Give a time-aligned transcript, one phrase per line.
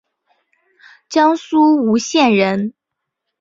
[1.09, 2.73] 江苏吴县人。